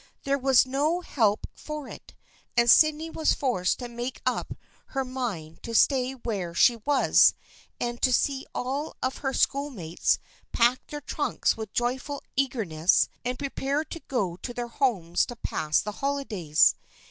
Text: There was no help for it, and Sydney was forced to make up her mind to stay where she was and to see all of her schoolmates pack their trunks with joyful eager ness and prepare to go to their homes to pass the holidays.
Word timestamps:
There 0.23 0.39
was 0.39 0.65
no 0.65 1.01
help 1.01 1.45
for 1.53 1.87
it, 1.87 2.15
and 2.57 2.67
Sydney 2.67 3.11
was 3.11 3.33
forced 3.33 3.77
to 3.77 3.87
make 3.87 4.19
up 4.25 4.55
her 4.97 5.05
mind 5.05 5.61
to 5.61 5.75
stay 5.75 6.13
where 6.13 6.55
she 6.55 6.77
was 6.77 7.35
and 7.79 8.01
to 8.01 8.11
see 8.11 8.47
all 8.55 8.95
of 9.03 9.17
her 9.17 9.31
schoolmates 9.31 10.17
pack 10.51 10.87
their 10.87 11.01
trunks 11.01 11.55
with 11.55 11.71
joyful 11.71 12.23
eager 12.35 12.65
ness 12.65 13.09
and 13.23 13.37
prepare 13.37 13.83
to 13.85 13.99
go 14.07 14.37
to 14.37 14.55
their 14.55 14.69
homes 14.69 15.23
to 15.27 15.35
pass 15.35 15.79
the 15.81 15.91
holidays. 16.01 16.73